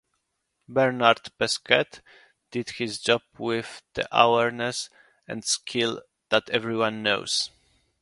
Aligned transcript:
Bernard 0.67 1.31
Pesquet 1.37 1.99
did 2.49 2.71
his 2.71 2.99
job 2.99 3.21
with 3.37 3.83
the 3.93 4.07
awareness 4.11 4.89
and 5.27 5.45
skill 5.45 6.01
that 6.29 6.49
everyone 6.49 7.03
knows. 7.03 7.51